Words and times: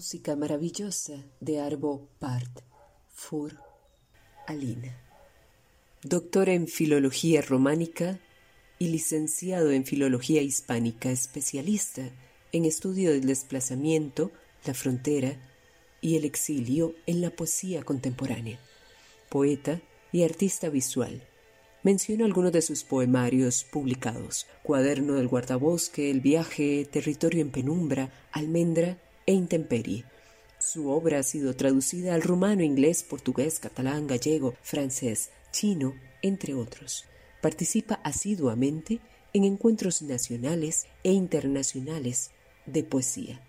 Música 0.00 0.34
maravillosa 0.34 1.12
de 1.40 1.60
Arvo 1.60 2.08
Part, 2.18 2.60
Fur 3.12 3.58
Alina. 4.46 4.98
Doctor 6.02 6.48
en 6.48 6.68
Filología 6.68 7.42
Románica 7.42 8.18
y 8.78 8.88
licenciado 8.88 9.70
en 9.70 9.84
Filología 9.84 10.40
Hispánica, 10.40 11.10
especialista 11.10 12.10
en 12.50 12.64
estudio 12.64 13.12
del 13.12 13.26
desplazamiento, 13.26 14.32
la 14.64 14.72
frontera 14.72 15.36
y 16.00 16.16
el 16.16 16.24
exilio 16.24 16.94
en 17.04 17.20
la 17.20 17.28
poesía 17.28 17.82
contemporánea. 17.82 18.58
Poeta 19.28 19.82
y 20.12 20.22
artista 20.22 20.70
visual. 20.70 21.28
Menciono 21.82 22.24
algunos 22.24 22.52
de 22.52 22.62
sus 22.62 22.84
poemarios 22.84 23.64
publicados: 23.64 24.46
Cuaderno 24.62 25.16
del 25.16 25.28
guardabosque, 25.28 26.10
El 26.10 26.22
viaje, 26.22 26.88
Territorio 26.90 27.42
en 27.42 27.50
penumbra, 27.50 28.10
Almendra 28.32 28.96
e 29.30 29.32
intemperie. 29.32 30.04
Su 30.58 30.88
obra 30.88 31.20
ha 31.20 31.22
sido 31.22 31.54
traducida 31.54 32.16
al 32.16 32.22
rumano, 32.22 32.64
inglés, 32.64 33.04
portugués, 33.04 33.60
catalán, 33.60 34.08
gallego, 34.08 34.54
francés, 34.60 35.30
chino, 35.52 35.94
entre 36.20 36.54
otros. 36.54 37.04
Participa 37.40 38.00
asiduamente 38.02 38.98
en 39.32 39.44
encuentros 39.44 40.02
nacionales 40.02 40.86
e 41.04 41.12
internacionales 41.12 42.32
de 42.66 42.82
poesía. 42.82 43.40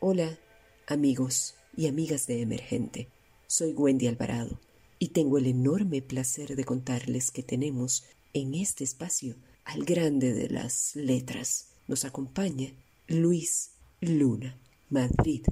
Hola, 0.00 0.38
amigos 0.86 1.56
y 1.76 1.88
amigas 1.88 2.26
de 2.26 2.40
Emergente. 2.40 3.08
Soy 3.46 3.72
Wendy 3.72 4.06
Alvarado 4.06 4.58
y 4.98 5.08
tengo 5.08 5.36
el 5.36 5.46
enorme 5.46 6.00
placer 6.00 6.56
de 6.56 6.64
contarles 6.64 7.30
que 7.30 7.42
tenemos 7.42 8.04
en 8.32 8.54
este 8.54 8.82
espacio 8.82 9.36
al 9.66 9.84
grande 9.84 10.32
de 10.32 10.48
las 10.48 10.96
letras. 10.96 11.68
Nos 11.86 12.06
acompaña 12.06 12.72
Luis 13.08 13.72
Luna. 14.00 14.58
Madrid, 14.90 15.44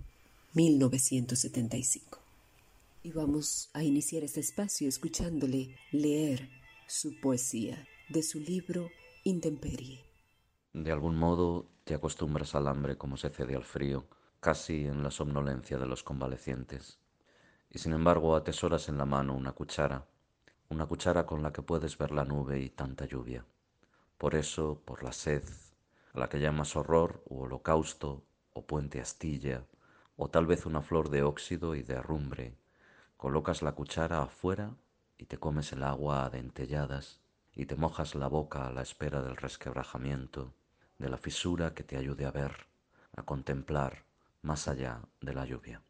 1975. 0.54 2.18
Y 3.02 3.12
vamos 3.12 3.68
a 3.74 3.82
iniciar 3.82 4.24
este 4.24 4.40
espacio 4.40 4.88
escuchándole 4.88 5.76
leer 5.92 6.48
su 6.86 7.20
poesía 7.20 7.86
de 8.08 8.22
su 8.22 8.40
libro 8.40 8.88
Intemperie. 9.24 10.00
De 10.72 10.90
algún 10.90 11.18
modo 11.18 11.66
te 11.84 11.92
acostumbras 11.92 12.54
al 12.54 12.66
hambre 12.66 12.96
como 12.96 13.18
se 13.18 13.28
cede 13.28 13.54
al 13.54 13.64
frío, 13.64 14.06
casi 14.40 14.86
en 14.86 15.02
la 15.02 15.10
somnolencia 15.10 15.76
de 15.76 15.86
los 15.86 16.02
convalecientes. 16.02 16.98
Y 17.70 17.78
sin 17.78 17.92
embargo 17.92 18.36
atesoras 18.36 18.88
en 18.88 18.96
la 18.96 19.04
mano 19.04 19.34
una 19.34 19.52
cuchara, 19.52 20.06
una 20.70 20.86
cuchara 20.86 21.26
con 21.26 21.42
la 21.42 21.52
que 21.52 21.60
puedes 21.60 21.98
ver 21.98 22.10
la 22.10 22.24
nube 22.24 22.58
y 22.58 22.70
tanta 22.70 23.04
lluvia. 23.04 23.44
Por 24.16 24.34
eso, 24.34 24.80
por 24.82 25.02
la 25.02 25.12
sed, 25.12 25.42
a 26.14 26.20
la 26.20 26.30
que 26.30 26.40
llamas 26.40 26.74
horror 26.74 27.22
u 27.28 27.40
holocausto 27.40 28.22
o 28.56 28.66
puente 28.66 29.00
astilla, 29.00 29.66
o 30.16 30.30
tal 30.30 30.46
vez 30.46 30.64
una 30.64 30.80
flor 30.80 31.10
de 31.10 31.22
óxido 31.22 31.74
y 31.74 31.82
de 31.82 31.94
herrumbre. 31.94 32.56
Colocas 33.18 33.60
la 33.60 33.72
cuchara 33.72 34.22
afuera 34.22 34.74
y 35.18 35.26
te 35.26 35.36
comes 35.36 35.72
el 35.72 35.82
agua 35.82 36.24
a 36.24 36.30
dentelladas 36.30 37.20
y 37.54 37.66
te 37.66 37.76
mojas 37.76 38.14
la 38.14 38.28
boca 38.28 38.66
a 38.66 38.72
la 38.72 38.82
espera 38.82 39.22
del 39.22 39.36
resquebrajamiento, 39.36 40.54
de 40.98 41.10
la 41.10 41.18
fisura 41.18 41.74
que 41.74 41.84
te 41.84 41.98
ayude 41.98 42.24
a 42.24 42.30
ver, 42.30 42.66
a 43.14 43.22
contemplar 43.24 44.04
más 44.40 44.68
allá 44.68 45.02
de 45.20 45.34
la 45.34 45.44
lluvia. 45.44 45.82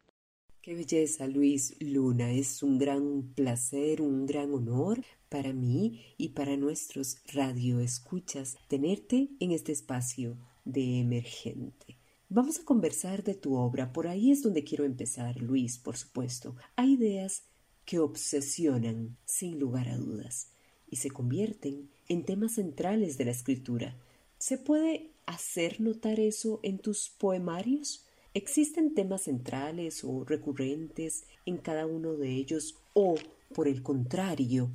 Qué 0.61 0.75
belleza, 0.75 1.25
Luis 1.27 1.77
Luna. 1.79 2.31
Es 2.31 2.63
un 2.63 2.77
gran 2.77 3.31
placer, 3.33 4.01
un 4.01 4.25
gran 4.25 4.53
honor 4.53 4.99
para 5.29 5.53
mí 5.53 6.13
y 6.17 6.29
para 6.29 6.57
nuestros 6.57 7.21
radioescuchas 7.33 8.57
tenerte 8.67 9.29
en 9.39 9.51
este 9.51 9.71
espacio 9.71 10.37
de 10.65 10.99
emergente. 10.99 11.97
Vamos 12.29 12.59
a 12.59 12.65
conversar 12.65 13.23
de 13.23 13.35
tu 13.35 13.55
obra. 13.55 13.93
Por 13.93 14.05
ahí 14.05 14.31
es 14.31 14.43
donde 14.43 14.65
quiero 14.65 14.83
empezar, 14.83 15.37
Luis, 15.37 15.77
por 15.77 15.95
supuesto. 15.95 16.57
Hay 16.75 16.93
ideas 16.93 17.43
que 17.85 17.99
obsesionan, 17.99 19.15
sin 19.23 19.59
lugar 19.59 19.87
a 19.87 19.95
dudas, 19.95 20.51
y 20.89 20.97
se 20.97 21.09
convierten 21.09 21.89
en 22.09 22.25
temas 22.25 22.55
centrales 22.55 23.17
de 23.17 23.23
la 23.23 23.31
escritura. 23.31 23.95
¿Se 24.39 24.57
puede 24.57 25.13
hacer 25.25 25.79
notar 25.79 26.19
eso 26.19 26.59
en 26.63 26.79
tus 26.79 27.09
poemarios? 27.09 28.05
¿Existen 28.33 28.93
temas 28.93 29.21
centrales 29.23 30.03
o 30.03 30.25
recurrentes 30.25 31.23
en 31.45 31.57
cada 31.57 31.85
uno 31.85 32.17
de 32.17 32.35
ellos 32.35 32.75
o, 32.93 33.15
por 33.55 33.69
el 33.69 33.81
contrario, 33.81 34.69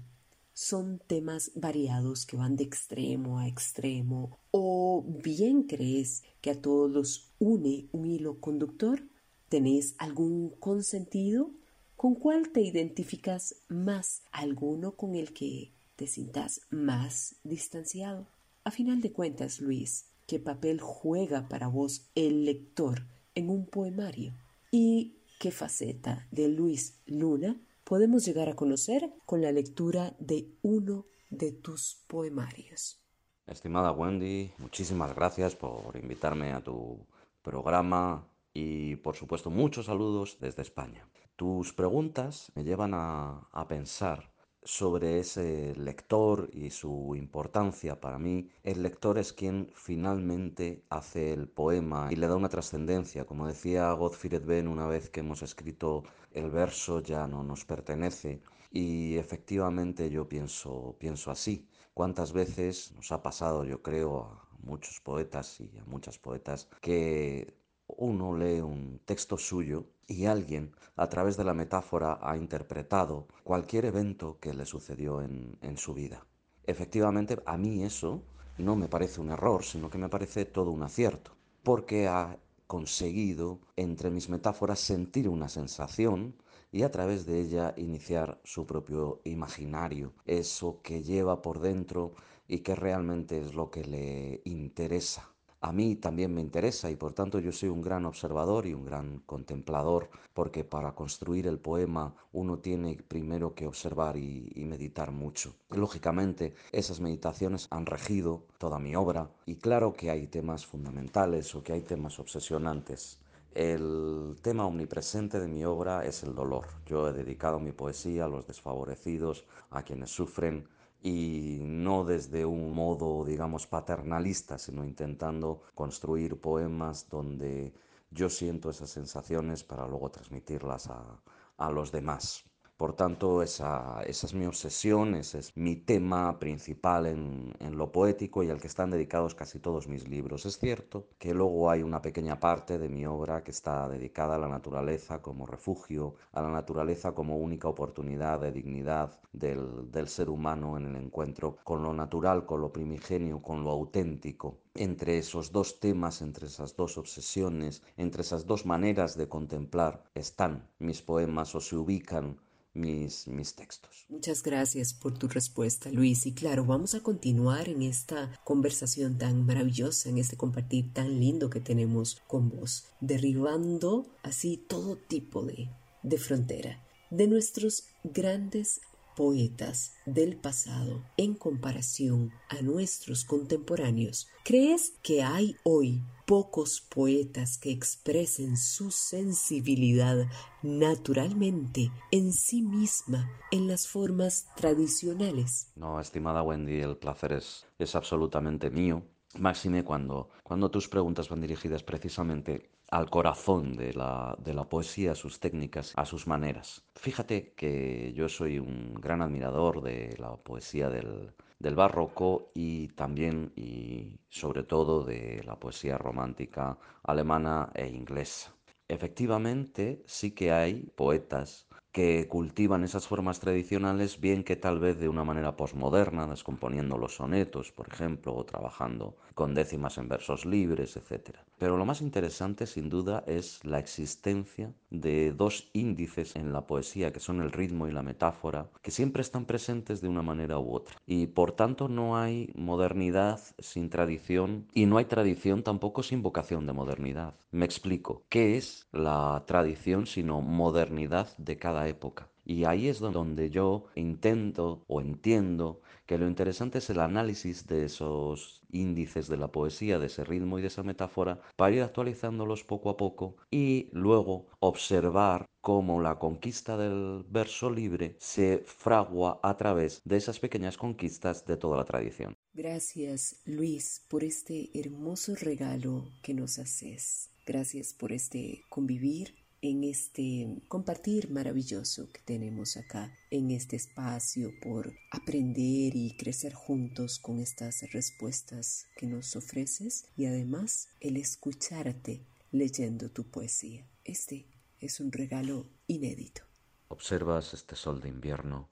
son 0.55 1.01
temas 1.07 1.53
variados 1.55 2.27
que 2.27 2.37
van 2.37 2.57
de 2.57 2.65
extremo 2.65 3.39
a 3.39 3.49
extremo 3.49 4.39
o 4.51 5.05
bien 5.23 5.65
crees 5.65 6.23
que 6.41 6.51
a 6.51 6.61
todos 6.61 6.91
los 6.91 7.31
une 7.39 7.89
un 7.93 8.07
hilo 8.07 8.41
conductor? 8.41 9.03
¿Tenés 9.49 9.95
algún 9.99 10.51
consentido? 10.59 11.51
¿Con 11.97 12.15
cuál 12.15 12.51
te 12.51 12.63
identificas 12.63 13.57
más? 13.69 14.23
¿Alguno 14.33 14.97
con 14.97 15.15
el 15.15 15.33
que 15.33 15.73
te 15.97 16.07
sientas 16.07 16.63
más 16.71 17.37
distanciado? 17.45 18.27
A 18.65 18.71
final 18.71 19.01
de 19.01 19.13
cuentas, 19.13 19.61
Luis, 19.61 20.07
¿qué 20.27 20.39
papel 20.39 20.81
juega 20.81 21.49
para 21.49 21.69
vos 21.69 22.11
el 22.15 22.45
lector 22.45 23.03
en 23.35 23.51
un 23.51 23.67
poemario. 23.67 24.35
¿Y 24.71 25.17
qué 25.39 25.51
faceta 25.51 26.27
de 26.31 26.49
Luis 26.49 26.99
Luna 27.07 27.61
podemos 27.85 28.25
llegar 28.25 28.49
a 28.49 28.57
conocer 28.57 29.13
con 29.27 29.41
la 29.43 29.53
lectura 29.53 30.17
de 30.19 30.55
uno 30.63 31.07
de 31.31 31.53
tus 31.53 32.05
poemarios? 32.07 33.03
Estimada 33.47 33.93
Wendy, 33.93 34.53
muchísimas 34.59 35.15
gracias 35.15 35.57
por 35.57 35.97
invitarme 35.97 36.53
a 36.53 36.63
tu 36.63 37.07
programa 37.43 38.29
y 38.55 38.97
por 38.97 39.17
supuesto 39.17 39.51
muchos 39.51 39.87
saludos 39.87 40.39
desde 40.41 40.63
España. 40.63 41.09
Tus 41.37 41.73
preguntas 41.73 42.53
me 42.55 42.63
llevan 42.65 42.93
a, 42.95 43.49
pensar 43.69 44.32
sobre 44.65 45.19
ese 45.19 45.75
lector 45.77 46.49
y 46.53 46.71
su 46.71 47.15
importancia 47.17 48.01
para 48.01 48.19
mí, 48.19 48.49
el 48.63 48.83
lector 48.83 49.19
es 49.19 49.33
quien 49.33 49.71
finalmente 49.75 50.85
hace 50.89 51.33
el 51.33 51.49
poema 51.49 52.09
y 52.11 52.17
le 52.17 52.29
da 52.29 52.37
una 52.37 52.49
trascendencia. 52.49 53.25
Como 53.27 53.47
decía 53.47 53.93
Godfried 53.93 54.45
Ben 54.45 54.69
una 54.69 54.87
vez 54.87 55.11
que 55.11 55.21
hemos 55.21 55.43
escrito 55.43 56.05
el 56.33 56.51
verso 56.51 57.01
ya 57.01 57.27
no 57.27 57.43
nos 57.43 57.65
pertenece 57.65 58.43
y 58.71 59.17
efectivamente 59.17 60.11
yo 60.11 60.29
pienso, 60.29 60.97
pienso 60.99 61.31
así. 61.31 61.67
¿Cuántas 61.95 62.33
veces 62.33 62.93
nos 62.95 63.13
ha 63.13 63.23
pasado, 63.23 63.65
yo 63.65 63.83
creo, 63.83 64.23
a 64.23 64.49
muchos 64.63 65.01
poetas 65.01 65.61
y 65.61 65.77
a 65.79 65.85
muchas 65.85 66.19
poetas 66.19 66.69
que 66.81 67.55
uno 67.87 68.37
lee 68.37 68.61
un 68.61 69.01
texto 69.05 69.37
suyo 69.37 69.87
y 70.13 70.27
alguien, 70.27 70.75
a 70.97 71.09
través 71.09 71.37
de 71.37 71.45
la 71.45 71.55
metáfora, 71.55 72.19
ha 72.23 72.37
interpretado 72.37 73.27
cualquier 73.43 73.87
evento 73.87 74.39
que 74.41 74.55
le 74.55 74.67
sucedió 74.67 75.23
en, 75.23 75.59
en, 75.63 75.77
su 75.77 75.95
vida. 75.95 76.27
Efectivamente, 76.65 77.39
a 77.47 77.57
mí 77.57 77.83
eso 77.83 78.23
no 78.59 78.77
me 78.77 78.89
parece 78.89 79.21
un 79.21 79.31
error, 79.31 79.65
sino 79.65 79.91
que 79.91 79.99
me 79.99 80.09
parece 80.09 80.45
todo 80.45 80.71
un 80.71 80.83
acierto, 80.83 81.33
porque 81.63 82.07
ha 82.09 82.39
conseguido, 82.67 83.61
entre 83.77 84.11
mis 84.11 84.29
metáforas, 84.29 84.81
sentir 84.81 85.29
una 85.29 85.49
sensación 85.49 86.35
y 86.71 86.85
a 86.85 86.91
través 86.91 87.27
de 87.27 87.41
ella 87.41 87.75
iniciar 87.77 88.41
su 88.45 88.67
propio 88.67 89.21
imaginario, 89.25 90.15
eso 90.25 90.81
que 90.83 91.03
lleva 91.03 91.43
por 91.43 91.61
dentro 91.61 92.15
y 92.49 92.61
que 92.61 92.75
realmente 92.75 93.41
es 93.41 93.55
lo 93.55 93.71
que 93.71 93.85
le 93.85 94.41
interesa 94.45 95.32
a 95.63 95.73
mí 95.73 95.95
también 95.95 96.35
me 96.35 96.41
interesa 96.41 96.91
y 96.91 96.97
por 96.97 97.13
tanto 97.13 97.39
yo 97.39 97.53
soy 97.53 97.69
un 97.69 97.83
gran 97.83 98.05
observador 98.05 98.67
y 98.67 98.75
un 98.75 98.85
gran 98.85 99.21
contemplador 99.21 100.11
porque 100.35 100.65
para 100.65 100.93
construir 100.93 101.47
el 101.47 101.59
poema 101.59 102.15
uno 102.33 102.59
tiene 102.59 102.99
primero 103.07 103.55
que 103.55 103.69
observar 103.69 104.17
y, 104.17 104.51
meditar 104.73 105.13
mucho. 105.13 105.55
Lógicamente 105.71 106.55
esas 106.73 107.01
meditaciones 107.01 107.69
han 107.71 107.87
regido 107.87 108.43
toda 108.59 108.79
mi 108.79 108.97
obra 108.97 109.31
y 109.47 109.57
claro 109.57 109.93
que 109.93 110.11
hay 110.11 110.27
temas 110.27 110.67
fundamentales 110.67 111.55
o 111.55 111.63
que 111.63 111.75
hay 111.75 111.83
temas 111.83 112.19
obsesionantes. 112.19 113.21
El 113.55 114.37
tema 114.43 114.67
omnipresente 114.67 115.39
de 115.39 115.47
mi 115.47 115.65
obra 115.65 116.05
es 116.07 116.23
el 116.23 116.35
dolor. 116.35 116.67
Yo 116.87 117.07
he 117.07 117.13
dedicado 117.13 117.61
mi 117.61 117.73
poesía 117.73 118.25
a 118.25 118.29
los 118.29 118.47
desfavorecidos, 118.47 119.45
a 119.71 119.83
quienes 119.83 120.11
sufren, 120.11 120.67
y 121.03 121.59
no 121.63 122.05
desde 122.05 122.45
un 122.47 122.73
modo, 122.75 123.25
digamos, 123.25 123.67
paternalista, 123.67 124.59
sino 124.59 124.85
intentando 124.85 125.63
construir 125.75 126.41
poemas 126.41 127.09
donde 127.09 127.75
yo 128.11 128.29
siento 128.31 128.71
esas 128.71 128.91
sensaciones 128.91 129.65
para 129.65 129.87
luego 129.87 130.11
transmitirlas 130.11 130.89
a, 130.89 131.21
a 131.57 131.71
los 131.71 131.91
demás. 131.93 132.45
Por 132.77 132.95
tanto, 132.95 133.43
esa, 133.43 134.03
esa, 134.07 134.27
es 134.27 134.35
mi 134.35 134.45
obsesión, 134.45 135.15
ese 135.15 135.39
es 135.39 135.57
mi 135.57 135.77
tema 135.77 136.39
principal 136.41 137.07
en, 137.07 137.55
lo 137.77 137.93
poético 137.93 138.43
y 138.43 138.51
al 138.51 138.61
que 138.61 138.67
están 138.67 138.91
dedicados 138.91 139.37
casi 139.37 139.61
todos 139.61 139.87
mis 139.87 140.09
libros. 140.09 140.47
Es 140.47 140.59
cierto 140.59 141.07
que 141.19 141.33
luego 141.33 141.71
hay 141.71 141.83
una 141.83 142.03
pequeña 142.03 142.41
parte 142.41 142.79
de 142.79 142.89
mi 142.89 143.07
obra 143.07 143.45
que 143.45 143.53
está 143.53 143.89
dedicada 143.89 144.35
a 144.35 144.39
la 144.39 144.49
naturaleza 144.49 145.23
como 145.23 145.47
refugio, 145.47 146.17
a 146.33 146.43
la 146.43 146.51
naturaleza 146.51 147.15
como 147.15 147.37
única 147.37 147.69
oportunidad 147.69 148.41
de 148.41 148.51
dignidad 148.51 149.21
del, 149.33 149.91
del 149.93 150.09
ser 150.09 150.29
humano 150.29 150.77
en 150.77 150.87
el 150.87 150.97
encuentro 150.97 151.59
con 151.63 151.83
lo 151.85 151.93
natural, 151.95 152.47
con 152.47 152.61
lo 152.61 152.73
primigenio, 152.73 153.41
con 153.41 153.63
lo 153.63 153.71
auténtico 153.71 154.59
entre 154.75 155.19
esos 155.19 155.53
dos 155.53 155.81
temas, 155.81 156.23
entre 156.23 156.47
esas 156.47 156.75
dos 156.77 156.97
obsesiones, 156.97 157.83
entre 157.97 158.23
esas 158.23 158.47
dos 158.47 158.65
maneras 158.65 159.17
de 159.17 159.29
contemplar, 159.29 160.03
están 160.15 160.69
mis 160.79 161.03
poemas 161.03 161.55
o 161.55 161.61
se 161.61 161.77
ubican 161.77 162.39
mis, 162.75 163.27
mis 163.29 163.55
textos. 163.55 164.07
Muchas 164.09 164.43
gracias 164.43 164.95
por 164.95 165.19
tu 165.19 165.29
respuesta, 165.29 165.91
Luis. 165.91 166.27
Y 166.27 166.33
claro, 166.33 166.65
vamos 166.65 166.95
a 166.95 167.01
continuar 167.01 167.69
en 167.69 167.83
esta 167.83 168.41
conversación 168.45 169.19
tan 169.19 169.45
maravillosa, 169.47 170.09
en 170.09 170.19
este 170.19 170.37
compartir 170.37 170.93
tan 170.93 171.21
lindo 171.21 171.51
que 171.51 171.61
tenemos 171.61 172.23
con 172.27 172.49
vos, 172.49 172.87
derribando 173.01 174.07
así 174.23 174.57
todo 174.57 174.97
tipo 174.97 175.45
de, 175.45 175.71
de 176.03 176.19
frontera 176.19 176.83
de 177.13 177.27
nuestros 177.27 177.89
grandes 178.05 178.81
poetas 179.15 179.95
del 180.07 180.37
pasado 180.37 181.03
en 181.17 181.35
comparación 181.35 182.33
a 182.49 182.63
nuestros 182.63 183.25
contemporáneos, 183.25 184.29
¿crees 184.45 184.95
que 185.03 185.23
hay 185.23 185.57
hoy 185.63 186.03
pocos 186.27 186.81
poetas 186.81 187.59
que 187.59 187.71
expresen 187.71 188.57
su 188.57 188.91
sensibilidad 188.91 190.27
naturalmente 190.63 191.91
en 192.11 192.33
sí 192.33 192.63
misma 192.63 193.31
en 193.51 193.69
las 193.69 193.89
formas 193.89 194.49
tradicionales? 194.57 195.71
No, 195.77 196.01
estimada 196.01 196.43
Wendy, 196.43 196.81
el 196.81 196.97
placer 196.97 197.33
es, 197.33 197.67
es 197.79 197.95
absolutamente 197.95 198.71
mío. 198.71 199.03
Máxime 199.39 199.83
cuando, 199.83 200.31
cuando 200.43 200.71
tus 200.71 200.89
preguntas 200.89 201.29
van 201.29 201.41
dirigidas 201.41 201.83
precisamente 201.83 202.71
al 202.93 203.09
corazón 203.09 203.75
de 203.75 203.95
la, 203.95 204.37
de 204.39 204.53
la, 204.53 204.69
poesía, 204.69 205.13
a 205.13 205.15
sus 205.15 205.41
técnicas, 205.41 205.95
a 205.97 206.05
sus 206.05 206.27
maneras. 206.27 206.85
Fíjate 206.95 207.55
que 207.55 208.13
yo 208.15 208.29
soy 208.29 208.59
un 208.59 208.93
gran 208.95 209.23
admirador 209.23 209.81
de 209.81 210.15
la 210.19 210.37
poesía 210.37 210.91
del, 210.91 211.33
del 211.59 211.75
barroco 211.75 212.51
y 212.55 212.89
también 212.89 213.51
y 213.57 214.21
sobre 214.29 214.63
todo 214.63 215.05
de 215.05 215.43
la 215.45 215.59
poesía 215.59 215.97
romántica 215.97 216.79
alemana 217.03 217.71
e 217.75 217.89
inglesa. 217.89 218.55
Efectivamente, 218.89 220.03
sí 220.07 220.33
que 220.33 220.53
hay 220.53 220.83
poetas 220.95 221.67
que 221.93 222.27
cultivan 222.27 222.85
esas 222.85 223.07
formas 223.07 223.39
tradicionales, 223.39 224.19
bien 224.19 224.43
que 224.45 224.57
tal 224.57 224.81
vez 224.81 224.99
de 224.99 225.09
una 225.09 225.25
manera 225.25 225.57
posmoderna, 225.57 226.27
descomponiendo 226.27 226.97
los 226.97 227.17
sonetos, 227.17 227.71
por 227.71 227.89
ejemplo, 227.89 228.35
o 228.35 228.45
trabajando 228.45 229.17
con 229.35 229.55
décimas 229.55 229.99
en 229.99 230.09
versos 230.09 230.47
libres, 230.47 230.97
etc. 230.97 231.37
Pero 231.59 231.77
lo 231.77 231.85
más 231.85 232.01
interesante, 232.01 232.67
sin 232.67 232.89
duda, 232.89 233.23
es 233.27 233.63
la 233.65 233.79
existencia 233.79 234.75
de 234.91 235.33
dos 235.33 235.71
índices 235.75 236.35
en 236.37 236.53
la 236.53 236.67
poesía, 236.67 237.13
que 237.13 237.21
son 237.21 237.41
el 237.41 237.53
ritmo 237.53 237.87
y 237.87 237.93
la 237.93 238.03
metáfora, 238.03 238.71
que 238.83 238.91
siempre 238.91 239.23
están 239.23 239.45
presentes 239.45 240.01
de 240.01 240.09
una 240.09 240.23
manera 240.23 240.59
u 240.59 240.75
otra. 240.75 240.97
Y 241.07 241.27
por 241.29 241.53
tanto 241.53 241.89
no 241.89 242.17
hay 242.17 242.51
modernidad 242.55 243.41
sin 243.59 243.91
tradición, 243.91 244.67
y 244.73 244.87
no 244.87 244.97
hay 244.97 245.05
tradición 245.05 245.63
tampoco 245.63 246.03
sin 246.03 246.23
vocación 246.23 246.67
de 246.67 246.73
modernidad. 246.73 247.35
Me 247.51 247.67
explico, 247.67 248.25
¿qué 248.29 248.57
es 248.57 248.89
la 248.93 249.45
tradición 249.47 250.07
sino 250.07 250.41
modernidad 250.41 251.37
de 251.37 251.59
cada 251.59 251.82
época. 251.89 252.31
Y 252.45 252.65
ahí 252.65 252.89
es 252.89 252.99
donde 252.99 253.51
yo 253.51 253.87
intento 253.95 254.85
o 254.89 255.01
entiendo 255.01 255.81
que 256.07 256.19
lo 256.19 256.27
interesante 256.27 256.79
es 256.79 256.91
el 256.91 257.01
análisis 257.01 257.67
de 257.67 257.85
esos 257.85 258.63
índices 258.73 259.29
de 259.29 259.37
la 259.37 259.53
poesía, 259.53 259.99
de 259.99 260.07
ese 260.07 260.25
ritmo 260.25 260.59
y 260.59 260.63
de 260.63 260.69
esa 260.69 260.83
metáfora, 260.83 261.41
para 261.57 261.75
ir 261.75 261.83
actualizándolos 261.83 262.65
poco 262.65 262.91
a 262.91 262.97
poco 262.97 263.37
y 263.51 263.89
luego 263.93 264.49
observar 264.59 265.47
cómo 265.61 266.01
la 266.01 266.19
conquista 266.19 266.77
del 266.77 267.25
verso 267.29 267.71
libre 267.71 268.17
se 268.19 268.63
fragua 268.67 269.39
a 269.43 269.57
través 269.57 270.03
de 270.05 270.17
esas 270.17 270.41
pequeñas 270.41 270.77
conquistas 270.77 271.47
de 271.47 271.57
toda 271.57 271.77
la 271.77 271.85
tradición. 271.85 272.35
Gracias, 272.53 273.41
Luis, 273.47 274.05
por 274.09 274.25
este 274.25 274.71
hermoso 274.75 275.35
regalo 275.37 276.09
que 276.23 276.35
nos 276.35 276.59
haces. 276.59 277.31
Gracias 277.47 277.93
por 277.93 278.13
este 278.13 278.63
convivir 278.69 279.42
en 279.63 279.85
este 279.85 280.61
compartir 280.67 281.31
maravilloso 281.31 282.11
que 282.13 282.21
tenemos 282.21 282.77
acá 282.77 283.17
en 283.31 283.53
este 283.53 283.77
espacio 283.77 284.51
por 284.61 284.93
aprender 285.13 285.95
y 285.95 286.17
crecer 286.19 286.53
juntos 286.53 287.21
con 287.21 287.39
estas 287.39 287.81
respuestas 287.93 288.89
que 288.97 289.07
nos 289.07 289.37
ofreces 289.37 290.09
y 290.17 290.27
además 290.27 290.89
el 291.01 291.17
escucharte 291.17 292.27
leyendo 292.51 293.09
tu 293.11 293.31
poesía. 293.31 293.87
Este 294.05 294.49
es 294.81 294.99
un 294.99 295.13
regalo 295.13 295.71
inédito. 295.87 296.43
Observas 296.89 297.55
este 297.55 297.77
sol 297.77 298.01
de 298.01 298.09
invierno, 298.09 298.69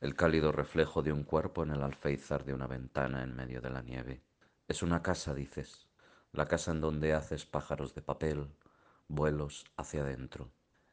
el 0.00 0.16
cálido 0.16 0.52
reflejo 0.52 1.02
de 1.02 1.12
un 1.12 1.22
cuerpo 1.22 1.64
en 1.64 1.70
el 1.70 1.82
alféizar 1.82 2.46
de 2.46 2.54
una 2.54 2.66
ventana 2.66 3.22
en 3.22 3.36
medio 3.36 3.60
de 3.60 3.68
la 3.68 3.82
nieve. 3.82 4.22
Es 4.66 4.82
una 4.82 5.02
casa, 5.02 5.34
dices, 5.34 5.86
la 6.32 6.46
casa 6.46 6.70
en 6.70 6.80
donde 6.80 7.12
haces 7.12 7.44
pájaros 7.44 7.94
de 7.94 8.00
papel, 8.00 8.48
vuelos 9.10 9.64
hacia 9.76 10.02
adentro. 10.02 10.50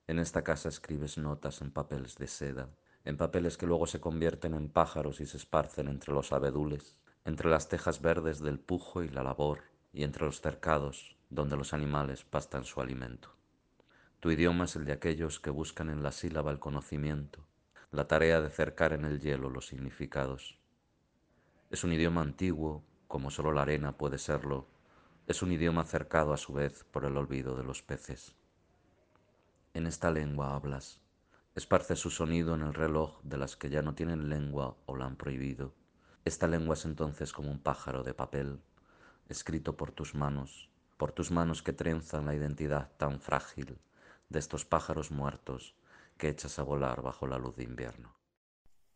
En 0.08 0.20
esta 0.20 0.44
casa 0.44 0.70
escribes 0.70 1.18
notas 1.18 1.62
en 1.62 1.72
papeles 1.72 2.18
de 2.18 2.28
seda, 2.28 2.70
en 3.06 3.16
papeles 3.16 3.58
que 3.58 3.68
luego 3.68 3.86
se 3.86 4.02
convierten 4.02 4.54
en 4.56 4.70
pájaros 4.70 5.22
y 5.22 5.26
se 5.28 5.38
esparcen 5.38 5.88
entre 5.88 6.14
los 6.14 6.32
abedules, 6.34 6.98
entre 7.26 7.50
las 7.50 7.70
tejas 7.70 8.02
verdes 8.02 8.40
del 8.40 8.60
pujo 8.60 9.04
y 9.04 9.10
la 9.10 9.24
labor, 9.24 9.62
y 9.94 10.04
entre 10.04 10.26
los 10.26 10.42
cercados 10.42 11.16
donde 11.30 11.58
los 11.58 11.74
animales 11.74 12.24
pastan 12.24 12.66
su 12.66 12.82
alimento. 12.82 13.30
Tu 14.20 14.32
idioma 14.32 14.66
es 14.66 14.76
el 14.76 14.86
de 14.86 14.94
aquellos 14.94 15.40
que 15.40 15.52
buscan 15.52 15.90
en 15.90 16.02
la 16.02 16.12
sílaba 16.12 16.52
el 16.52 16.60
conocimiento, 16.60 17.46
la 17.92 18.08
tarea 18.08 18.42
de 18.42 18.50
cercar 18.50 18.94
en 18.94 19.06
el 19.06 19.20
hielo 19.20 19.50
los 19.50 19.68
significados. 19.68 20.58
Es 21.70 21.84
un 21.84 21.94
idioma 21.94 22.22
antiguo, 22.22 22.84
como 23.08 23.30
solo 23.30 23.52
la 23.52 23.62
arena 23.62 23.98
puede 23.98 24.18
serlo, 24.18 24.68
es 25.28 25.42
un 25.42 25.52
idioma 25.52 25.84
cercado 25.84 26.34
a 26.34 26.38
su 26.38 26.54
vez 26.54 26.86
por 26.86 27.04
el 27.04 27.18
olvido 27.18 27.58
de 27.58 27.64
los 27.64 27.84
peces. 27.84 28.34
En 29.74 29.86
esta 29.86 30.10
lengua 30.10 30.56
hablas, 30.56 31.02
esparce 31.54 31.98
su 31.98 32.10
sonido 32.10 32.56
en 32.56 32.62
el 32.62 32.74
reloj 32.74 33.20
de 33.24 33.38
las 33.38 33.58
que 33.58 33.70
ya 33.70 33.82
no 33.82 33.94
tienen 33.94 34.30
lengua 34.30 34.78
o 34.86 34.96
la 34.96 35.06
han 35.06 35.18
prohibido. 35.18 35.74
Esta 36.24 36.48
lengua 36.48 36.76
es 36.76 36.86
entonces 36.86 37.34
como 37.34 37.52
un 37.52 37.60
pájaro 37.60 38.04
de 38.04 38.14
papel, 38.14 38.62
escrito 39.28 39.76
por 39.76 39.92
tus 39.92 40.16
manos, 40.16 40.70
por 40.96 41.12
tus 41.12 41.30
manos 41.30 41.62
que 41.62 41.74
trenzan 41.74 42.26
la 42.26 42.34
identidad 42.34 42.90
tan 42.96 43.20
frágil 43.20 43.78
de 44.30 44.40
estos 44.40 44.64
pájaros 44.64 45.12
muertos 45.12 45.76
que 46.18 46.30
echas 46.30 46.58
a 46.58 46.64
volar 46.64 47.02
bajo 47.02 47.28
la 47.28 47.38
luz 47.38 47.58
de 47.58 47.64
invierno. 47.64 48.17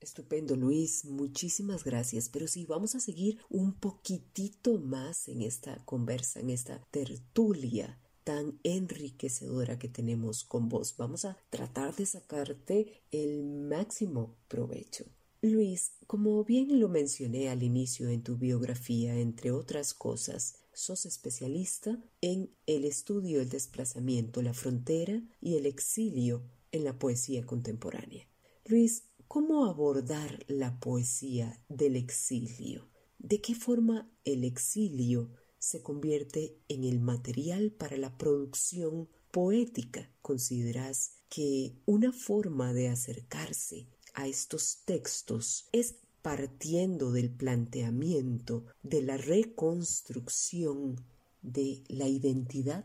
Estupendo, 0.01 0.55
Luis. 0.55 1.05
Muchísimas 1.05 1.83
gracias. 1.83 2.27
Pero 2.27 2.47
sí, 2.47 2.65
vamos 2.65 2.95
a 2.95 2.99
seguir 2.99 3.37
un 3.49 3.73
poquitito 3.73 4.79
más 4.79 5.27
en 5.27 5.43
esta 5.43 5.77
conversa, 5.85 6.39
en 6.39 6.49
esta 6.49 6.81
tertulia 6.89 7.99
tan 8.23 8.59
enriquecedora 8.63 9.77
que 9.77 9.89
tenemos 9.89 10.43
con 10.43 10.69
vos. 10.69 10.95
Vamos 10.97 11.25
a 11.25 11.37
tratar 11.49 11.95
de 11.95 12.05
sacarte 12.05 13.03
el 13.11 13.43
máximo 13.43 14.35
provecho. 14.47 15.05
Luis, 15.43 15.93
como 16.07 16.43
bien 16.43 16.79
lo 16.79 16.87
mencioné 16.87 17.49
al 17.49 17.63
inicio 17.63 18.09
en 18.09 18.23
tu 18.23 18.37
biografía, 18.37 19.15
entre 19.17 19.51
otras 19.51 19.93
cosas, 19.93 20.55
sos 20.73 21.05
especialista 21.05 21.99
en 22.21 22.51
el 22.67 22.85
estudio 22.85 23.39
del 23.39 23.49
desplazamiento, 23.49 24.41
la 24.41 24.53
frontera 24.53 25.21
y 25.39 25.55
el 25.57 25.65
exilio 25.65 26.43
en 26.71 26.83
la 26.83 26.97
poesía 26.97 27.45
contemporánea. 27.45 28.27
Luis, 28.65 29.03
¿Cómo 29.33 29.63
abordar 29.63 30.39
la 30.49 30.77
poesía 30.81 31.57
del 31.69 31.95
exilio? 31.95 32.89
¿De 33.17 33.39
qué 33.39 33.55
forma 33.55 34.11
el 34.25 34.43
exilio 34.43 35.31
se 35.57 35.81
convierte 35.81 36.57
en 36.67 36.83
el 36.83 36.99
material 36.99 37.71
para 37.71 37.95
la 37.95 38.17
producción 38.17 39.07
poética? 39.31 40.11
¿Consideras 40.21 41.23
que 41.29 41.77
una 41.85 42.11
forma 42.11 42.73
de 42.73 42.89
acercarse 42.89 43.87
a 44.15 44.27
estos 44.27 44.83
textos 44.83 45.69
es 45.71 45.95
partiendo 46.21 47.13
del 47.13 47.29
planteamiento 47.29 48.65
de 48.83 49.01
la 49.01 49.15
reconstrucción 49.15 50.97
de 51.41 51.85
la 51.87 52.09
identidad? 52.09 52.83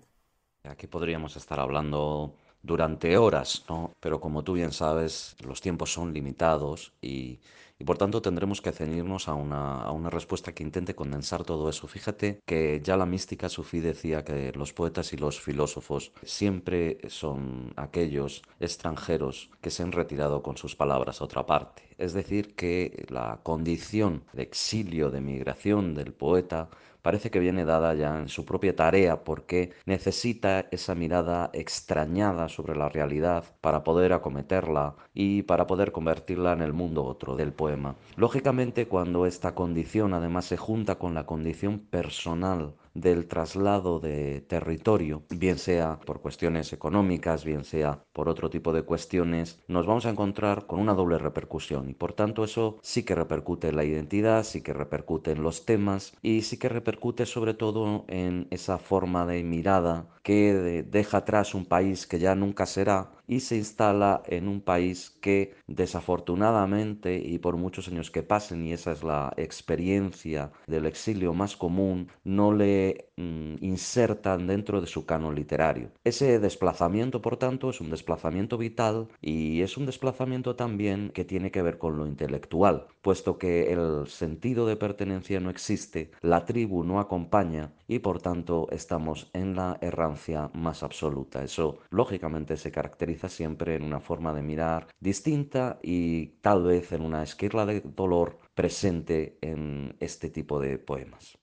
Aquí 0.63 0.87
podríamos 0.87 1.37
estar 1.37 1.59
hablando 1.59 2.37
durante 2.67 3.17
horas, 3.17 3.65
¿no? 3.69 3.93
Pero 4.01 4.21
como 4.21 4.43
tú 4.43 4.55
bien 4.55 4.73
sabes, 4.73 5.37
los 5.45 5.61
tiempos 5.61 5.93
son 5.93 6.13
limitados 6.13 6.93
y, 7.01 7.39
y 7.79 7.85
por 7.85 7.99
tanto 7.99 8.23
tendremos 8.23 8.61
que 8.61 8.73
ceñirnos 8.73 9.29
a 9.29 9.35
una, 9.35 9.83
a 9.83 9.93
una, 9.93 10.11
respuesta 10.11 10.53
que 10.53 10.63
intente 10.63 10.95
condensar 10.95 11.45
todo 11.45 11.69
eso. 11.69 11.87
Fíjate 11.87 12.41
que 12.45 12.81
ya 12.83 12.97
la 12.97 13.07
mística 13.07 13.49
sufí 13.49 13.81
decía 13.81 14.25
que 14.25 14.53
los 14.53 14.73
poetas 14.73 15.13
y 15.13 15.17
los 15.17 15.41
filósofos 15.41 16.13
siempre 16.23 16.99
son 17.09 17.73
aquellos 17.77 18.43
extranjeros 18.61 19.51
que 19.61 19.71
se 19.71 19.83
han 19.83 19.93
retirado 19.93 20.43
con 20.43 20.57
sus 20.57 20.75
palabras 20.75 21.21
a 21.21 21.25
otra 21.25 21.47
parte. 21.47 21.85
Es 21.99 22.15
decir, 22.15 22.55
que 22.55 23.07
la 23.09 23.41
condición 23.43 24.25
de 24.33 24.43
exilio, 24.43 25.11
de 25.11 25.21
migración 25.21 25.95
del 25.95 26.13
poeta 26.13 26.69
parece 27.07 27.31
que 27.31 27.39
viene 27.39 27.65
dada 27.65 27.95
ya 27.95 28.19
en 28.19 28.29
su 28.29 28.45
propia 28.45 28.75
tarea 28.75 29.23
porque 29.23 29.71
necesita 29.85 30.67
esa 30.73 30.97
mirada 30.97 31.51
extrañada 31.53 32.49
sobre 32.49 32.75
la 32.75 32.89
realidad 32.89 33.45
para 33.61 33.85
poder 33.85 34.13
acometerla 34.13 34.97
y 35.15 35.43
para 35.43 35.69
poder 35.69 35.93
convertirla 35.93 36.53
en 36.53 36.63
el 36.63 36.73
mundo 36.73 37.05
otro 37.05 37.37
del 37.37 37.53
poema. 37.53 37.95
Lógicamente 38.17 38.89
cuando 38.89 39.25
esta 39.25 39.55
condición 39.55 40.15
además 40.15 40.47
se 40.47 40.57
junta 40.57 40.97
con 40.97 41.15
la 41.15 41.27
condición 41.27 41.79
personal 41.79 42.75
del 43.01 43.27
traslado 43.27 44.01
de 44.01 44.41
territorio, 44.43 45.23
bien 45.31 45.59
sea 45.59 45.99
por 46.05 46.21
cuestiones 46.21 46.73
económicas, 46.73 47.45
bien 47.45 47.65
sea 47.65 48.03
por 48.13 48.29
otro 48.29 48.51
tipo 48.51 48.73
de 48.73 48.83
cuestiones, 48.83 49.63
nos 49.69 49.87
vamos 49.87 50.07
a 50.07 50.11
encontrar 50.11 50.67
con 50.67 50.81
una 50.81 50.95
doble 50.95 51.19
repercusión. 51.19 51.89
Y 51.91 51.95
por 51.95 52.13
tanto 52.13 52.45
eso 52.45 52.79
sí 52.83 53.05
que 53.05 53.15
repercute 53.15 53.69
en 53.69 53.77
la 53.77 53.85
identidad, 53.85 54.45
sí 54.45 54.63
que 54.63 54.73
repercute 54.73 55.33
en 55.33 55.43
los 55.43 55.65
temas 55.65 56.15
y 56.23 56.43
sí 56.43 56.59
que 56.59 56.69
repercute 56.69 57.27
sobre 57.27 57.55
todo 57.55 58.05
en 58.09 58.49
esa 58.51 58.79
forma 58.79 59.27
de 59.27 59.43
mirada 59.45 60.09
que 60.23 60.85
deja 60.89 61.19
atrás 61.19 61.55
un 61.55 61.67
país 61.67 62.07
que 62.07 62.19
ya 62.19 62.35
nunca 62.35 62.67
será 62.67 63.13
y 63.27 63.41
se 63.41 63.57
instala 63.57 64.23
en 64.27 64.49
un 64.49 64.61
país 64.61 65.11
que 65.21 65.55
desafortunadamente 65.67 67.17
y 67.17 67.39
por 67.39 67.57
muchos 67.57 67.89
años 67.89 68.11
que 68.11 68.23
pasen 68.23 68.67
y 68.67 68.73
esa 68.73 68.93
es 68.93 69.03
la 69.03 69.33
experiencia 69.37 70.53
del 70.67 70.87
exilio 70.87 71.35
más 71.35 71.57
común 71.57 72.09
no 72.25 72.53
le 72.53 73.11
mm, 73.17 73.57
insertan 73.61 74.47
dentro 74.47 74.81
de 74.81 74.87
su 74.87 75.07
canon 75.07 75.35
literario. 75.35 75.91
Ese 76.05 76.39
desplazamiento 76.39 77.21
por 77.21 77.37
tanto 77.37 77.71
es 77.71 77.81
un 77.81 77.91
desplazamiento 77.91 78.59
vital 78.59 79.09
y 79.21 79.63
es 79.63 79.77
un 79.77 79.87
desplazamiento 79.87 80.57
también 80.57 81.11
que 81.11 81.25
tiene 81.25 81.51
que 81.51 81.63
ver 81.63 81.79
con 81.79 81.97
lo 81.97 82.07
intelectual, 82.07 82.87
puesto 83.03 83.39
que 83.39 83.73
el 83.73 84.07
sentido 84.07 84.67
de 84.67 84.77
pertenencia 84.77 85.41
no 85.41 85.51
existe, 85.51 86.11
la 86.21 86.45
tribu 86.45 86.85
no 86.85 87.01
acompaña 87.01 87.73
y 87.89 87.99
por 88.01 88.21
tanto 88.21 88.69
estamos 88.71 89.31
en 89.33 89.57
la 89.57 89.79
errancia 89.81 90.51
más 90.55 90.83
absoluta. 90.83 91.43
Eso 91.43 91.79
lógicamente 91.91 92.57
se 92.57 92.71
caracteriza 92.71 93.16
siempre 93.29 93.75
en 93.75 93.83
una 93.83 94.01
forma 94.01 94.33
de 94.33 94.43
mirar 94.43 94.89
distinta 95.01 95.79
y 95.83 96.39
tal 96.41 96.65
vez 96.65 96.93
en 96.93 97.03
una 97.03 97.23
esquirla 97.23 97.67
de 97.67 97.81
dolor 97.81 98.39
presente 98.55 99.39
en 99.41 99.97
este 100.01 100.31
tipo 100.31 100.61
de 100.61 100.79
poemas. 100.79 101.39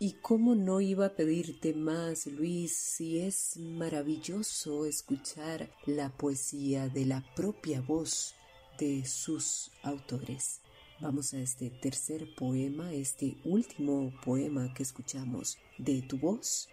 ¿Y 0.00 0.12
cómo 0.22 0.54
no 0.54 0.80
iba 0.80 1.06
a 1.06 1.16
pedirte 1.16 1.74
más, 1.74 2.26
Luis, 2.26 2.76
si 2.76 3.18
es 3.18 3.56
maravilloso 3.56 4.86
escuchar 4.86 5.70
la 5.86 6.10
poesía 6.10 6.88
de 6.88 7.04
la 7.04 7.24
propia 7.34 7.80
voz 7.80 8.36
de 8.78 9.04
sus 9.04 9.72
autores? 9.82 10.60
Vamos 11.00 11.34
a 11.34 11.40
este 11.40 11.70
tercer 11.70 12.32
poema, 12.36 12.92
este 12.92 13.38
último 13.44 14.12
poema 14.24 14.72
que 14.74 14.84
escuchamos 14.84 15.58
de 15.78 16.02
tu 16.02 16.18
voz, 16.18 16.68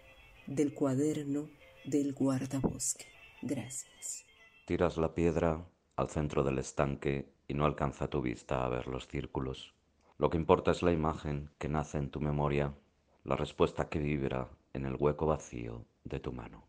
del 0.46 0.72
cuaderno 0.72 1.48
del 1.84 2.12
guardabosque. 2.12 3.06
Gracias. 3.42 4.25
Tiras 4.66 4.96
la 4.96 5.14
piedra 5.14 5.64
al 5.94 6.10
centro 6.10 6.42
del 6.42 6.58
estanque 6.58 7.32
y 7.46 7.54
no 7.54 7.66
alcanza 7.66 8.10
tu 8.10 8.20
vista 8.20 8.64
a 8.64 8.68
ver 8.68 8.88
los 8.88 9.06
círculos. 9.06 9.72
Lo 10.18 10.28
que 10.28 10.38
importa 10.38 10.72
es 10.72 10.82
la 10.82 10.90
imagen 10.90 11.50
que 11.58 11.68
nace 11.68 11.98
en 11.98 12.10
tu 12.10 12.20
memoria, 12.20 12.74
la 13.22 13.36
respuesta 13.36 13.88
que 13.88 14.00
vibra 14.00 14.50
en 14.72 14.84
el 14.84 14.96
hueco 14.98 15.26
vacío 15.26 15.86
de 16.02 16.18
tu 16.18 16.32
mano. 16.32 16.66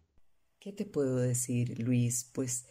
¿Qué 0.60 0.74
te 0.74 0.86
puedo 0.86 1.16
decir, 1.16 1.80
Luis? 1.80 2.30
Pues 2.36 2.68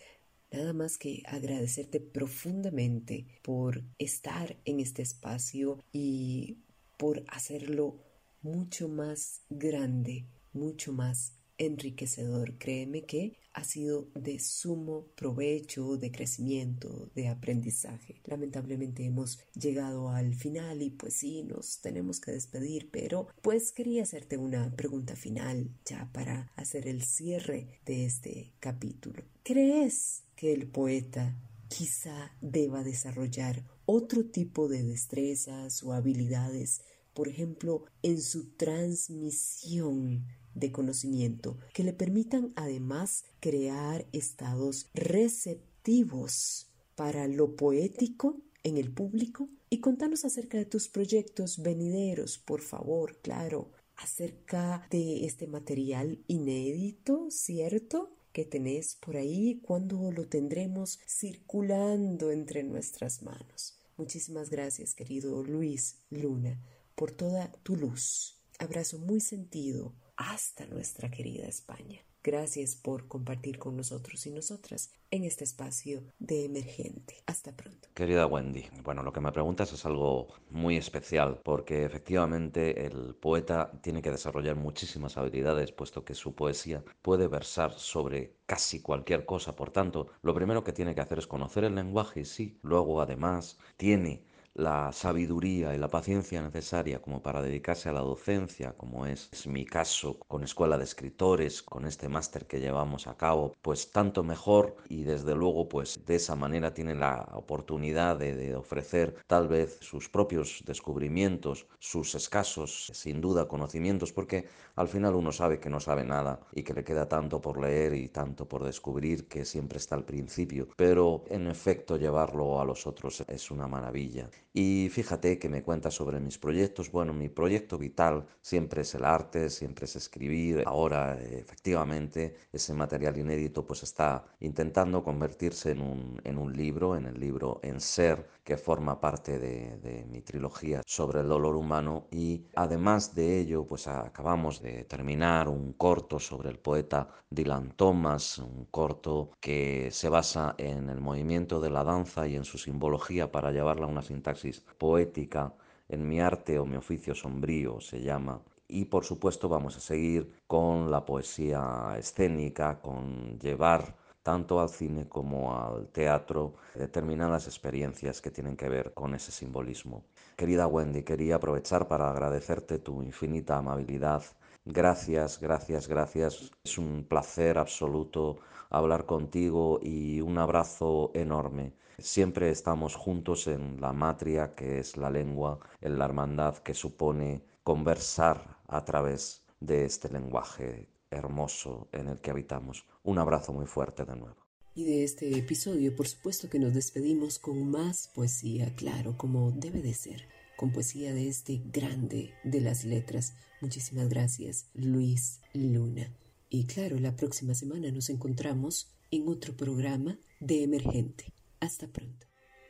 nada 0.53 0.73
más 0.73 0.97
que 0.97 1.25
agradecerte 1.27 1.99
profundamente 1.99 3.27
por 3.43 3.83
estar 3.99 4.57
en 4.65 4.79
este 4.79 5.03
espacio 5.03 5.83
y 5.91 6.59
por 6.97 7.25
hacerlo 7.27 7.99
mucho 8.43 8.89
más 8.89 9.43
grande, 9.51 10.29
mucho 10.53 10.93
más 10.93 11.36
enriquecedor. 11.59 12.59
Créeme 12.59 13.03
que 13.05 13.39
ha 13.53 13.65
sido 13.65 14.09
de 14.15 14.39
sumo 14.39 15.07
provecho, 15.15 15.97
de 15.97 16.13
crecimiento, 16.13 17.11
de 17.15 17.29
aprendizaje. 17.29 18.21
Lamentablemente 18.25 19.05
hemos 19.05 19.39
llegado 19.55 20.11
al 20.11 20.35
final 20.35 20.83
y 20.83 20.91
pues 20.91 21.15
sí, 21.15 21.43
nos 21.43 21.81
tenemos 21.81 22.21
que 22.21 22.33
despedir, 22.33 22.91
pero 22.91 23.29
pues 23.41 23.73
quería 23.73 24.03
hacerte 24.03 24.37
una 24.37 24.77
pregunta 24.77 25.17
final 25.17 25.71
ya 25.87 26.11
para 26.13 26.53
hacer 26.57 26.87
el 26.87 27.03
cierre 27.03 27.81
de 27.87 28.05
este 28.05 28.53
capítulo. 28.61 29.23
¿Crees 29.43 30.25
que 30.37 30.53
el 30.53 30.67
poeta 30.67 31.35
quizá 31.69 32.33
deba 32.43 32.85
desarrollar 32.85 33.65
otro 33.87 34.25
tipo 34.25 34.69
de 34.69 34.83
destrezas 34.83 35.83
o 35.83 35.93
habilidades, 35.95 36.83
por 37.15 37.29
ejemplo, 37.29 37.87
en 38.03 38.21
su 38.21 38.51
transmisión 38.51 40.27
de 40.57 40.73
conocimiento 40.73 41.59
que 41.73 41.85
le 41.85 41.93
permitan 41.93 42.53
además 42.57 43.25
crear 43.41 44.07
estados 44.13 44.89
receptivos 44.95 46.69
para 46.97 47.29
lo 47.29 47.55
poético 47.55 48.41
en 48.65 48.79
el 48.79 48.93
público 48.93 49.49
y 49.71 49.79
contanos 49.79 50.25
acerca 50.25 50.59
de 50.59 50.65
tus 50.65 50.89
proyectos 50.89 51.63
venideros, 51.63 52.39
por 52.39 52.63
favor, 52.63 53.19
claro, 53.23 53.71
acerca 53.97 54.87
de 54.91 55.25
este 55.25 55.47
material 55.47 56.19
inédito, 56.27 57.29
¿cierto? 57.31 58.17
que 58.33 58.45
tenés 58.45 58.97
por 58.97 59.17
ahí, 59.17 59.63
cuando 59.63 60.13
lo 60.13 60.27
tendremos 60.27 60.99
circulando 61.09 62.31
entre 62.31 62.63
nuestras 62.65 63.23
manos. 63.23 63.79
Muchísimas 63.97 64.51
gracias, 64.51 64.95
querido 64.95 65.43
Luis 65.43 66.03
Luna, 66.11 66.61
por 66.95 67.13
toda 67.13 67.51
tu 67.63 67.77
luz. 67.77 68.43
Abrazo 68.59 68.99
muy 68.99 69.21
sentido 69.21 69.95
hasta 70.17 70.67
nuestra 70.67 71.11
querida 71.11 71.47
España. 71.47 72.01
Gracias 72.27 72.75
por 72.75 73.07
compartir 73.07 73.57
con 73.57 73.77
nosotros 73.77 74.27
y 74.27 74.33
nosotras 74.33 74.91
en 75.13 75.23
este 75.23 75.45
espacio 75.45 76.03
de 76.19 76.45
emergente. 76.47 77.23
Hasta 77.27 77.55
pronto. 77.55 77.89
Querida 77.95 78.27
Wendy, 78.27 78.65
bueno, 78.83 79.05
lo 79.05 79.13
que 79.13 79.21
me 79.21 79.31
preguntas 79.31 79.73
es 79.73 79.87
algo 79.87 80.35
muy 80.51 80.77
especial 80.77 81.41
porque 81.45 81.85
efectivamente 81.85 82.85
el 82.85 83.15
poeta 83.15 83.71
tiene 83.81 84.03
que 84.03 84.11
desarrollar 84.11 84.57
muchísimas 84.57 85.17
habilidades 85.17 85.71
puesto 85.71 86.05
que 86.05 86.15
su 86.15 86.35
poesía 86.35 86.83
puede 87.01 87.29
versar 87.29 87.75
sobre 87.75 88.35
casi 88.45 88.83
cualquier 88.83 89.25
cosa. 89.25 89.55
Por 89.55 89.71
tanto, 89.71 90.09
lo 90.23 90.35
primero 90.35 90.65
que 90.65 90.73
tiene 90.73 90.97
que 90.97 91.03
hacer 91.03 91.21
es 91.21 91.29
conocer 91.29 91.63
el 91.63 91.77
lenguaje 91.77 92.23
y 92.23 92.25
sí, 92.25 92.59
luego 92.63 93.01
además 93.01 93.57
tiene 93.77 94.25
la 94.57 94.91
sabiduría 94.91 95.75
y 95.75 95.79
la 95.79 95.89
paciencia 95.89 96.41
necesaria 96.41 97.03
como 97.03 97.23
para 97.23 97.43
dedicarse 97.43 97.91
a 97.91 97.93
la 97.93 98.01
docencia, 98.01 98.73
como 98.73 99.05
es, 99.05 99.47
mi 99.47 99.67
caso 99.67 100.19
con 100.27 100.43
Escuela 100.43 100.79
de 100.79 100.85
Escritores, 100.85 101.63
con 101.63 101.85
este 101.85 102.09
máster 102.09 102.47
que 102.47 102.59
llevamos 102.59 103.07
a 103.07 103.17
cabo, 103.17 103.55
pues 103.61 103.91
tanto 103.91 104.25
mejor 104.25 104.77
y 104.89 105.03
desde 105.03 105.35
luego 105.35 105.69
pues 105.69 106.05
de 106.07 106.17
esa 106.17 106.37
manera 106.37 106.73
tiene 106.73 106.95
la 106.95 107.29
oportunidad 107.35 108.17
de, 108.17 108.35
de 108.35 108.57
ofrecer 108.57 109.17
tal 109.27 109.47
vez 109.47 109.79
sus 109.83 110.09
propios 110.09 110.63
descubrimientos, 110.65 111.67
sus 111.79 112.15
escasos 112.15 112.91
sin 112.95 113.21
duda 113.21 113.49
conocimientos, 113.49 114.13
porque 114.13 114.49
al 114.75 114.89
final 114.89 115.17
uno 115.17 115.33
sabe 115.33 115.61
que 115.61 115.71
no 115.71 115.81
sabe 115.81 116.05
nada 116.05 116.41
y 116.53 116.63
que 116.63 116.73
le 116.73 116.85
queda 116.85 117.09
tanto 117.09 117.41
por 117.43 117.61
leer 117.61 117.95
y 117.95 118.09
tanto 118.09 118.49
por 118.49 118.65
descubrir 118.65 119.29
que 119.29 119.45
siempre 119.45 119.79
está 119.79 119.97
al 119.97 120.05
principio, 120.05 120.69
pero 120.77 121.25
en 121.29 121.47
efecto 121.47 121.97
llevarlo 121.99 122.59
a 122.61 122.65
los 122.65 122.87
otros 122.87 123.23
es 123.29 123.51
una 123.51 123.69
maravilla. 123.69 124.31
Y 124.59 124.89
fíjate 124.89 125.39
que 125.39 125.51
me 125.51 125.63
cuenta 125.63 125.91
sobre 125.91 126.19
mis 126.19 126.39
proyectos. 126.39 126.91
Bueno, 126.91 127.13
mi 127.13 127.29
proyecto 127.29 127.77
vital 127.77 128.27
siempre 128.41 128.81
es 128.81 128.95
el 128.95 129.05
arte, 129.05 129.51
siempre 129.51 129.85
es 129.85 129.97
escribir. 129.97 130.63
Ahora, 130.65 131.21
efectivamente, 131.21 132.35
ese 132.51 132.73
material 132.73 133.19
inédito 133.19 133.67
pues 133.67 133.83
está 133.83 134.25
intentando 134.41 135.05
convertirse 135.05 135.73
en 135.73 135.83
un, 135.83 136.21
en 136.25 136.39
un 136.39 136.57
libro, 136.57 136.97
en 136.97 137.05
el 137.05 137.21
libro 137.21 137.61
En 137.63 137.81
Ser, 137.81 138.27
que 138.47 138.57
forma 138.57 139.01
parte 139.01 139.41
de, 139.41 140.07
mi 140.09 140.23
trilogía 140.23 140.81
sobre 140.87 141.19
el 141.21 141.27
dolor 141.27 141.57
humano. 141.57 142.07
Y 142.13 142.47
además 142.55 143.13
de 143.13 143.41
ello, 143.41 143.67
pues 143.67 143.89
acabamos 143.89 144.63
de 144.63 144.85
terminar 144.85 145.49
un 145.49 145.73
corto 145.73 146.21
sobre 146.21 146.51
el 146.51 146.59
poeta 146.61 147.09
Dylan 147.29 147.73
Thomas, 147.73 148.39
un 148.39 148.67
corto 148.67 149.33
que 149.41 149.89
se 149.91 150.09
basa 150.09 150.55
en 150.59 150.89
el 150.91 151.01
movimiento 151.01 151.61
de 151.61 151.71
la 151.71 151.83
danza 151.83 152.29
y 152.29 152.37
en 152.37 152.45
su 152.45 152.57
simbología 152.57 153.33
para 153.33 153.51
llevarla 153.51 153.87
a 153.87 153.91
una 153.91 154.03
sintaxis 154.03 154.65
poética, 154.79 155.53
en 155.89 156.07
mi 156.09 156.21
arte 156.21 156.61
o 156.61 156.67
mi 156.67 156.77
oficio 156.77 157.17
sombrío 157.17 157.81
se 157.81 158.01
llama. 158.01 158.41
Y 158.69 158.85
por 158.85 159.05
supuesto 159.05 159.49
vamos 159.49 159.77
a 159.77 159.81
seguir 159.81 160.31
con 160.47 160.89
la 160.93 161.05
poesía 161.05 161.97
escénica, 161.99 162.81
con 162.81 163.41
llevar 163.41 164.06
tanto 164.27 164.59
al 164.59 164.69
cine 164.69 165.09
como 165.09 165.57
al 165.57 165.87
teatro 165.93 166.55
determinadas 166.75 167.47
experiencias 167.47 168.21
que 168.21 168.33
tienen 168.33 168.57
que 168.57 168.69
ver 168.69 168.93
con 168.93 169.15
ese 169.15 169.31
simbolismo. 169.31 170.03
Querida 170.35 170.67
Wendy, 170.67 171.05
quería 171.05 171.37
aprovechar 171.37 171.87
para 171.87 172.11
agradecerte 172.11 172.81
tu 172.81 173.05
infinita 173.05 173.57
amabilidad. 173.57 174.25
Gracias, 174.65 175.39
gracias, 175.39 175.87
gracias. 175.87 176.51
Es 176.65 176.77
un 176.77 177.07
placer 177.09 177.57
absoluto 177.57 178.39
hablar 178.69 179.07
contigo 179.07 179.79
y 179.81 180.21
un 180.21 180.39
abrazo 180.39 181.13
enorme. 181.15 181.75
Siempre 181.99 182.51
estamos 182.51 182.97
juntos 182.97 183.47
en 183.47 183.81
la 183.81 183.93
matria 183.93 184.57
que 184.57 184.81
es 184.81 184.97
la 184.97 185.09
lengua, 185.09 185.61
en 185.81 186.01
la 186.01 186.05
hermandad 186.05 186.57
que 186.57 186.75
supone 186.75 187.45
conversar 187.63 188.59
a 188.67 188.85
través 188.85 189.45
de 189.61 189.85
este 189.85 190.09
lenguaje 190.09 190.96
hermoso 191.11 191.89
en 191.93 192.09
el 192.09 192.21
que 192.21 192.31
habitamos. 192.31 192.87
Un 193.03 193.19
abrazo 193.19 193.53
muy 193.53 193.67
fuerte 193.67 194.05
de 194.05 194.17
nuevo. 194.17 194.47
Y 194.75 194.85
de 194.85 195.05
este 195.05 195.37
episodio, 195.39 195.97
por 195.97 196.07
supuesto 196.07 196.51
que 196.51 196.59
nos 196.59 196.75
despedimos 196.75 197.39
con 197.39 197.71
más 197.71 198.09
poesía, 198.15 198.75
claro, 198.77 199.17
como 199.17 199.51
debe 199.51 199.81
de 199.81 199.95
ser, 199.95 200.29
con 200.57 200.71
poesía 200.71 201.15
de 201.15 201.29
este 201.29 201.63
grande 201.73 202.35
de 202.45 202.61
las 202.61 202.85
letras. 202.85 203.35
Muchísimas 203.61 204.09
gracias, 204.09 204.69
Luis 204.75 205.41
Luna. 205.55 206.13
Y 206.51 206.67
claro, 206.67 206.99
la 206.99 207.17
próxima 207.17 207.55
semana 207.55 207.91
nos 207.91 208.11
encontramos 208.11 208.95
en 209.11 209.29
otro 209.29 209.57
programa 209.57 210.19
de 210.41 210.65
Emergente. 210.65 211.33
Hasta 211.61 211.87
pronto. 211.87 212.27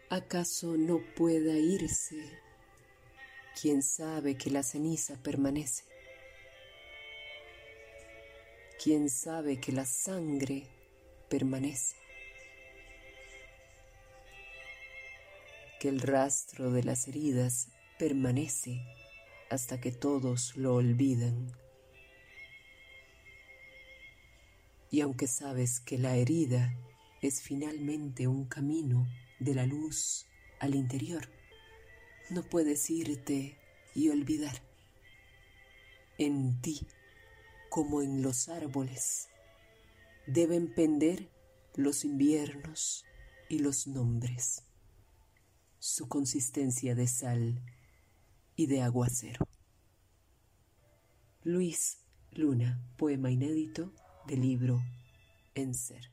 ¿Acaso 0.09 0.77
no 0.77 1.01
pueda 1.17 1.59
irse? 1.59 2.23
¿Quién 3.61 3.83
sabe 3.83 4.37
que 4.37 4.51
la 4.51 4.63
ceniza 4.63 5.21
permanece? 5.23 5.83
¿Quién 8.83 9.09
sabe 9.09 9.59
que 9.59 9.73
la 9.73 9.87
sangre 9.87 10.69
permanece? 11.31 11.97
Que 15.81 15.89
el 15.89 16.01
rastro 16.01 16.71
de 16.71 16.83
las 16.83 17.09
heridas 17.09 17.69
permanece 17.99 18.83
hasta 19.51 19.81
que 19.81 19.93
todos 19.93 20.57
lo 20.57 20.75
olvidan. 20.75 21.53
Y 24.91 25.01
aunque 25.01 25.27
sabes 25.27 25.81
que 25.81 25.97
la 25.97 26.17
herida 26.17 26.77
es 27.23 27.41
finalmente 27.41 28.29
un 28.29 28.45
camino 28.45 29.09
de 29.41 29.55
la 29.55 29.67
luz 29.67 30.27
al 30.61 30.75
interior. 30.75 31.29
No 32.29 32.43
puedes 32.43 32.91
irte 32.91 33.59
y 33.95 34.11
olvidar. 34.11 34.63
En 36.19 36.61
ti, 36.61 36.87
como 37.77 38.01
en 38.01 38.23
los 38.23 38.49
árboles, 38.49 39.29
deben 40.27 40.73
pender 40.73 41.31
los 41.75 42.07
inviernos 42.07 43.05
y 43.51 43.59
los 43.59 43.87
nombres, 43.87 44.63
su 45.79 46.09
consistencia 46.09 46.95
de 46.95 47.07
sal 47.07 47.63
y 48.55 48.65
de 48.65 48.81
aguacero. 48.81 49.47
Luis 51.43 51.99
Luna, 52.31 52.83
poema 52.97 53.31
inédito 53.31 53.93
del 54.27 54.41
libro 54.41 54.83
En 55.55 55.75
Ser. 55.75 56.11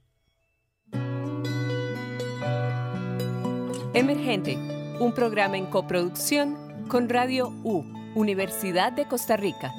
Emergente, 3.94 4.58
un 5.00 5.14
programa 5.16 5.56
en 5.58 5.68
coproducción 5.68 6.58
con 6.90 7.08
Radio 7.08 7.48
U, 7.64 7.86
Universidad 8.16 8.92
de 8.92 9.08
Costa 9.08 9.38
Rica. 9.38 9.74